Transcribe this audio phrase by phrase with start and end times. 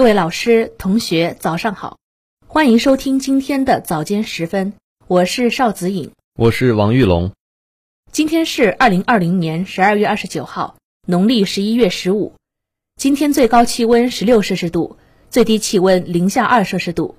[0.00, 1.98] 各位老师、同学，早上好，
[2.46, 4.72] 欢迎收听今天的早间时分，
[5.06, 7.32] 我是邵子颖，我是王玉龙。
[8.10, 10.76] 今天是二零二零年十二月二十九号，
[11.06, 12.32] 农历十一月十五。
[12.96, 14.96] 今天最高气温十六摄氏度，
[15.28, 17.16] 最低气温零下二摄氏度。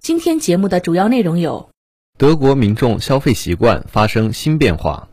[0.00, 1.70] 今天节目的主要内容有：
[2.18, 5.08] 德国民众消费习惯发生新变化；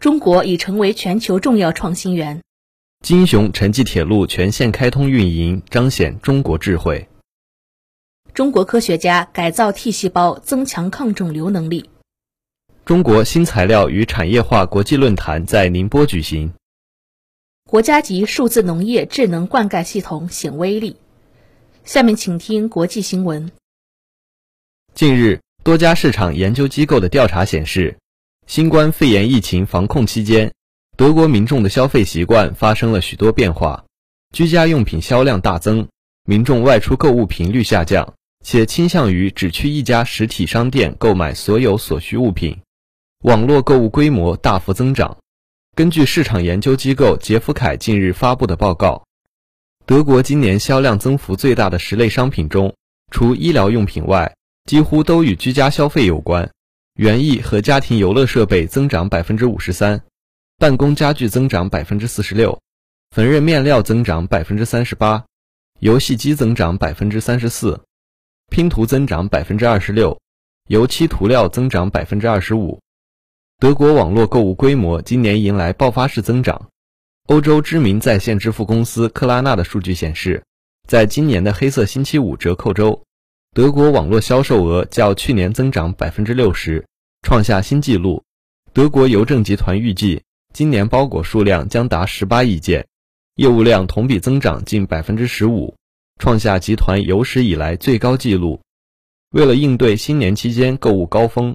[0.00, 2.40] 中国已成为全球重要创新源；
[3.00, 7.06] 金雄城际铁路全线开通运营，彰显中国智慧；
[8.34, 11.84] 中国科学家改造 T 细胞，增强抗肿瘤能力；
[12.84, 16.50] 中国新材料与产业化国际论坛在宁波举行；
[17.64, 20.96] 国家级数字农业智能灌溉系统显威力。
[21.84, 23.50] 下面请听国际新闻。
[24.92, 27.96] 近日，多家市场研究机构的调查显示，
[28.46, 30.52] 新冠肺炎疫情防控期间，
[30.98, 33.84] 德国民众的消费习惯发生了许多变化。
[34.34, 35.86] 居家用品销量大增，
[36.24, 42.58] 民众外出购物频率下降，且倾向于只去一家实体商店购买所有所需物品。
[43.22, 45.16] 网络购物规模大幅增长。
[45.76, 49.04] 根据市场研究机构杰夫凯近日发布的报告，
[49.86, 52.74] 德国今年销量增幅最大的十类商品中，
[53.12, 56.50] 除医疗用品外，几乎都与居家消费有关，
[56.96, 60.02] 园艺和家庭游乐设备增长百分之五十三，
[60.60, 62.60] 办公家具增长百分之四十六，
[63.14, 65.24] 缝纫面料增长百分之三十八，
[65.78, 67.80] 游戏机增长百分之三十四，
[68.50, 70.20] 拼图增长百分之二十六，
[70.66, 72.80] 油漆涂料增长百分之二十五。
[73.60, 76.68] 德国网络购物规模今年迎来爆发式增长。
[77.28, 80.42] 欧洲知名在线支付公司克拉纳的数据显示，
[80.88, 83.00] 在今年的黑色星期五折扣周。
[83.54, 86.84] 德国网络销售额较去年增长百分之六十，
[87.22, 88.24] 创下新纪录。
[88.72, 90.20] 德国邮政集团预计，
[90.52, 92.86] 今年包裹数量将达十八亿件，
[93.36, 95.74] 业务量同比增长近百分之十五，
[96.18, 98.60] 创下集团有史以来最高纪录。
[99.30, 101.54] 为了应对新年期间购物高峰，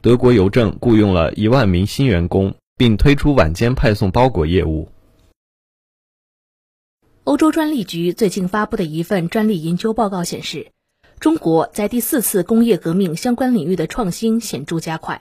[0.00, 4.88] 德国邮政雇佣了一万名新员工，并推出晚间派送包裹业务。
[7.24, 10.68] 欧洲专利局最近发布的一份专利研究报告显示。
[11.18, 15.20] 中国在第四次工业革命相关领域的创新显著加快。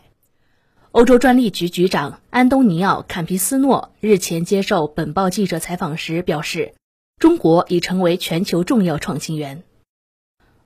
[0.91, 6.73] 欧洲专利局局长安东尼奥·坎皮斯诺日前接受本报记者采访时表示，
[7.19, 9.61] 中国已成为全球重要创新源。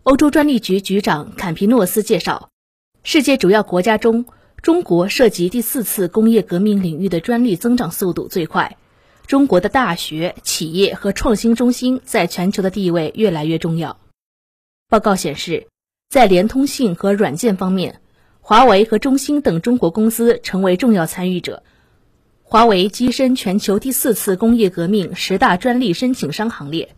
[0.03, 2.47] 欧洲专利局局长坎皮诺斯介绍，
[3.03, 4.25] 世界主要国家中，
[4.61, 8.77] 中国涉及第四次工业革命领域的专利增长速度最快。
[9.27, 13.99] 中国的大学、企业和创新中心在全球的地位越来越重要。
[14.87, 15.67] 报告显示，
[16.07, 17.99] 在联通性和软件方面，
[18.45, 21.63] 华为和中兴等中国公司成为重要参与者。
[22.41, 26.93] 华为跻身全球第四次工业革命十大专利申请商行列。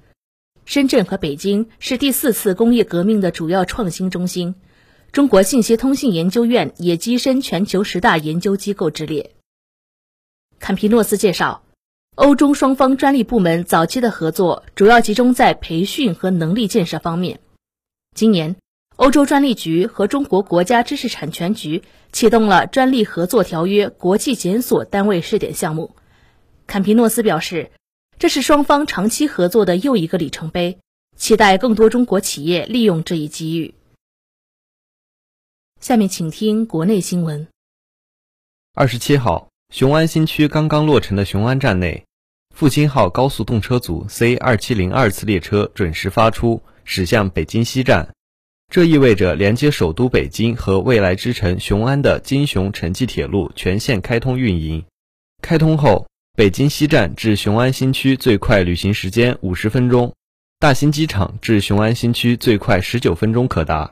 [0.66, 4.56] 深圳和北京是第四次工业革命的主要创新中心。
[5.12, 9.36] 中国信息通信研究院也跻身全球十大研究机构之列。
[10.60, 11.62] 坎皮诺斯介绍，
[12.16, 17.40] 欧中双方专利部门早期的合作主要集中在培训和能力建设方面。
[18.16, 18.56] 今年，
[18.98, 21.84] 欧洲专利局和中国国家知识产权局
[22.14, 25.96] 启动了专利合作条约国际检索单位试点项目。
[26.66, 27.72] 坎皮诺斯表示，
[28.18, 30.80] 这是双方长期合作的又一个里程碑，
[31.18, 33.76] 期待更多中国企业利用这一机遇。
[35.82, 37.48] 下面请听国内新闻。
[38.74, 42.06] 二十七号，雄安新区刚刚落成的雄安站内，
[42.56, 46.62] 复兴号高速动车组 C 二七零二次列车准时发出。
[46.88, 48.14] 驶向北京西站，
[48.72, 54.84] 这意味着连接首都北京和未来之城雄安的京雄城际铁路全线开通运营。
[55.42, 60.14] 开通后，北京西站至雄安新区最快旅行时间五十分钟，
[60.60, 63.90] 大兴机场至雄安新区最快十九分钟可达。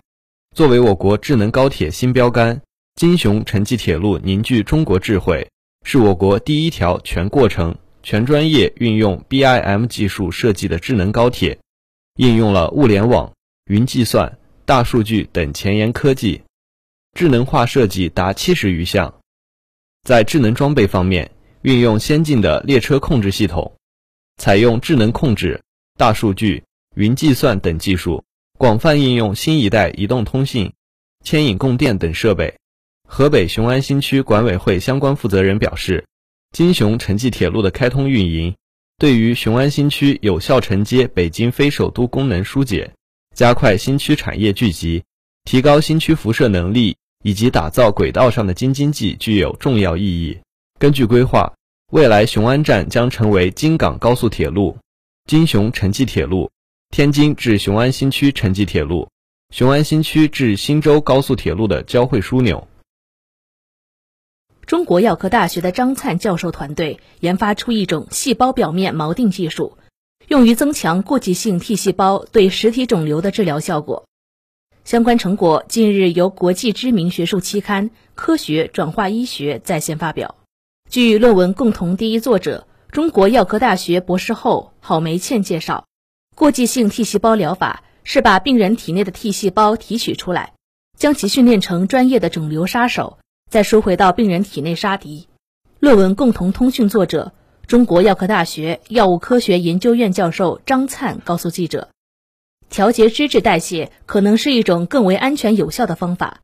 [0.56, 2.62] 作为我国智能高铁新标杆，
[2.96, 5.48] 京雄城际铁路凝聚中国智慧，
[5.86, 11.58] 是我国第一条全过程、全专业运用 BIM 技术设计的智能高铁。
[12.18, 13.32] 应用了物联网、
[13.66, 16.42] 云计算、大数据等前沿科技，
[17.14, 19.14] 智能化设计达七十余项。
[20.04, 21.32] 在智能装备方面，
[21.64, 23.76] 运用先进的列车控制系统，
[24.38, 25.62] 采用智能控制、
[25.98, 26.64] 大数据、
[26.96, 28.24] 云计算等技术，
[28.58, 30.72] 广泛应用新一代移动通信、
[31.26, 32.56] 牵引供电等设备。
[33.06, 36.06] 河北雄安新区管委会相关负责人表示，
[36.54, 38.56] 京雄城际铁路的开通运营。
[38.98, 42.94] 对于雄安新区有效承接北京非首都功能疏解，
[43.34, 45.04] 加快新区产业聚集，
[45.44, 50.38] 提高新区辐射能力，以及打造轨道上的京津冀具有重要意义。
[50.78, 51.52] 根据规划，
[51.92, 54.78] 未来雄安站将成为京港高速铁路、
[55.26, 56.52] 京雄城际铁路、
[56.92, 59.10] 天津至雄安新区城际铁路、
[59.50, 62.68] 雄安新区至新州高速铁路的交汇枢纽。
[64.68, 69.78] 中国药科大学的张灿教授团队研发出一种细胞表面锚定技术，
[70.28, 74.06] 用于增强过继性 T 细胞对实体肿瘤的治疗效果。
[74.86, 80.36] 相关成果近日由国际知名学术期刊《科学转化医学》在线发表。
[80.90, 85.86] 据论文共同第一作者、中国药科大学博士后郝梅倩介绍，
[86.36, 90.54] 过继性 T 细胞疗法是把病人体内的 T 细胞提取出来，
[90.98, 93.20] 将其训练成专业的肿瘤杀手，
[93.50, 95.28] 再输回到病人体内杀敌。
[95.80, 97.34] 论文共同通讯作者、
[97.68, 101.90] 中国药科大学药物科学研究院教授张灿告诉记者。
[102.70, 106.42] 调节脂质代谢可能是一种更为安全有效的方法。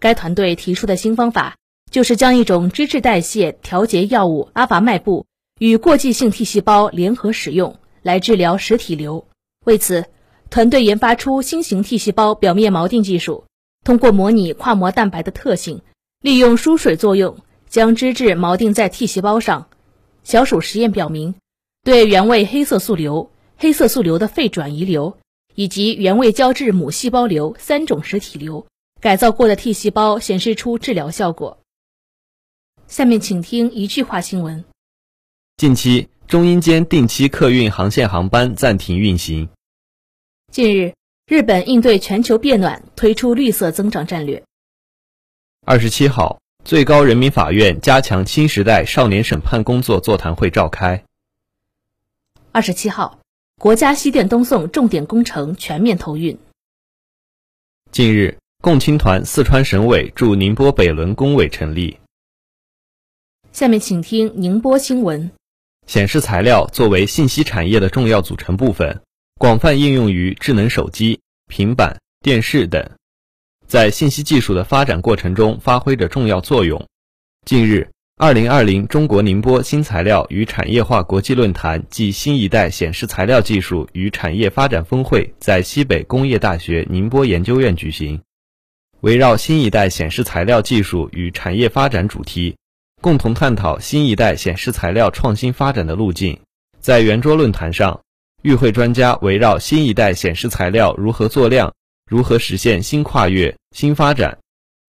[0.00, 1.56] 该团队提出的新方法
[1.90, 5.26] 就是将一种脂质代谢调节药物阿法麦布
[5.58, 9.28] 与过继性 T 细胞联合使用，来治疗实体瘤。
[9.64, 10.06] 为此，
[10.50, 13.44] 团队研发出新型 T 细胞表面锚定技术，
[13.84, 15.82] 通过模拟跨膜蛋白的特性，
[16.20, 17.38] 利用疏水作用
[17.68, 19.68] 将脂质锚定在 T 细胞上。
[20.24, 21.36] 小鼠实验表明，
[21.84, 25.16] 对原位黑色素瘤、黑色素瘤的肺转移瘤。
[25.56, 28.66] 以及原位胶质母细胞瘤三种实体瘤，
[29.00, 31.60] 改造过的 T 细胞显示出治疗效果。
[32.88, 34.64] 下面请听一句话新闻：
[35.56, 39.48] 近期中英间定期客运航线航班暂停运行。
[40.50, 40.92] 近日，
[41.28, 44.42] 日本应对全球变暖，推出绿色增长战略。
[45.64, 51.04] 二十七号，最高人民法院加强新时代少年审判工作座谈会召开。
[52.52, 53.20] 二十七号。
[53.60, 56.36] 国家西电东送重点工程全面投运。
[57.92, 61.98] 近日，共青团四川省委驻宁波北仑工委成立。
[63.52, 65.30] 下面请听宁波新闻。
[65.86, 69.02] 显示材料作为信息产业的重要组成部分，
[69.38, 72.90] 广泛应用于智能手机、平板电视等，
[73.66, 76.86] 在信息技术的发展过程中发挥着重要作用。
[77.44, 77.88] 近日。
[78.16, 88.22] 二零二零中国宁波新材料与产业化国际论坛暨新一代显示材料技术与产业发展峰会在西北工业大学宁波研究院举行。
[89.00, 92.56] 围绕新一代显示材料技术与产业发展主题，
[93.02, 96.38] 共同探讨新一代显示材料创新发展的路径。
[96.78, 98.00] 在圆桌论坛上，
[98.42, 101.74] 与会专家围绕新一代显示材料如何做量、
[102.06, 104.38] 如何实现新跨越、新发展，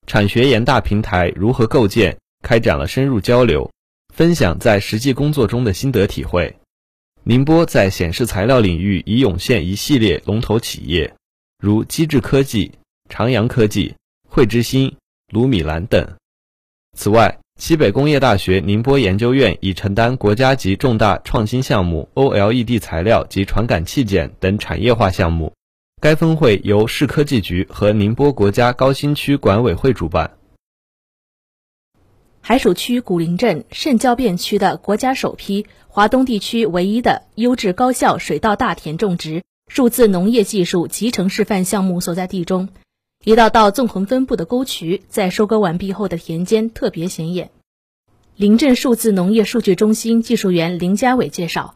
[0.06, 2.17] 产学研大平台如何构建。
[2.44, 3.71] 开展了深入交流，
[4.13, 6.56] 分享在实际工作中的心得体会。
[7.23, 11.12] 宁波在显示材料领域已涌现一系列龙头企业，
[11.57, 12.71] 如机智科技、
[13.09, 13.95] 长阳科技、
[14.29, 14.95] 汇之星、
[15.33, 16.07] 卢米兰等。
[16.95, 25.51] 此外，西北工业大学宁波研究院已承担国家级重大创新项目 OLED 材料及传感器件等产业化项目。
[26.05, 30.37] 该峰会由市科技局和宁波国家高新区管委会主办。
[32.41, 42.69] 海曙区古林镇肾交变区的国家首批、华东地区唯一的优质高效水稻大田种植数字农业技术集成示范项目所在地中，
[43.23, 47.49] 一道道纵横分布的沟渠在收割完毕后的田间特别显眼。
[48.35, 51.73] 林镇数字农业数据中心技术员林家伟介绍，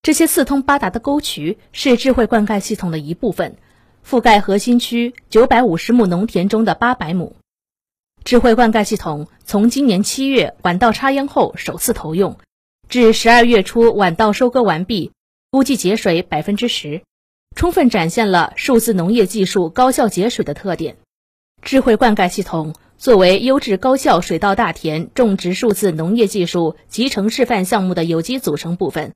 [0.00, 3.58] 这些四通八达的沟渠是智慧灌溉系统的一部分，
[4.08, 7.34] 覆盖核心区九百五十亩农田中的八百亩。
[8.22, 12.38] 智慧灌溉系统从今年七月晚稻插秧后首次投用，
[12.88, 15.10] 至十二月初晚稻收割完毕，
[15.50, 17.02] 估计节水百分之十，
[17.56, 20.98] 充分展现了数字农业技术高效节水的特点。
[21.60, 29.14] 智慧灌溉系统作为优质高效水稻大田种植数字农业技术集成示范项目的有机组成部分，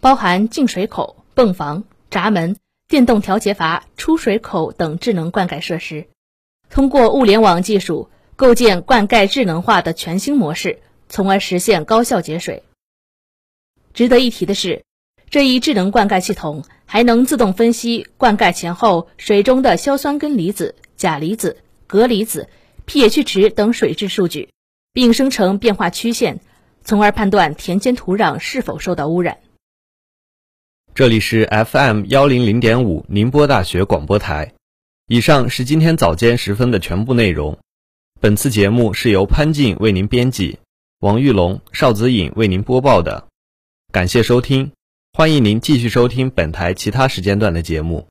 [0.00, 2.56] 包含进水口、泵房、闸门、
[2.92, 6.08] 电动调节阀、出水口等智能灌溉设施，
[6.68, 8.10] 通过物联网技术。
[8.36, 12.64] 构建灌溉智能化的全新模式，从而实现高效节水。
[13.94, 14.84] 值得一提的是，
[15.30, 21.56] 这一智能灌溉系统还能自动分析灌溉前后水中的硝酸根离子、钾离子、
[21.86, 22.50] 镉离子、
[22.86, 24.50] pH 值等水质数据，
[24.92, 26.40] 并生成变化曲线，
[26.84, 29.38] 从而判断田间土壤是否受到污染。
[30.94, 34.52] 这里是 FM 幺零零点五宁波大学广播台。
[35.08, 37.58] 以上是今天早间时分的全部内容。
[38.20, 40.58] 本次节目是由潘静为您编辑，
[41.00, 43.26] 王玉龙、邵子颖为您播报的。
[43.90, 44.72] 感谢收听，
[45.14, 48.06] 欢迎您继续收听本台其他时间段的节目。